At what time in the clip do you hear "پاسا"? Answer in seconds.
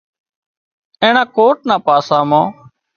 1.87-2.17